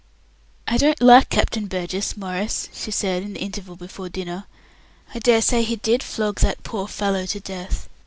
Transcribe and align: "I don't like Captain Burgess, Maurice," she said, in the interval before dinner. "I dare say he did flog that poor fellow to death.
"I 0.67 0.77
don't 0.77 0.99
like 0.99 1.29
Captain 1.29 1.67
Burgess, 1.67 2.17
Maurice," 2.17 2.69
she 2.73 2.89
said, 2.89 3.21
in 3.21 3.33
the 3.35 3.39
interval 3.39 3.75
before 3.75 4.09
dinner. 4.09 4.47
"I 5.13 5.19
dare 5.19 5.43
say 5.43 5.61
he 5.61 5.75
did 5.75 6.01
flog 6.01 6.39
that 6.39 6.63
poor 6.63 6.87
fellow 6.87 7.27
to 7.27 7.39
death. 7.39 7.87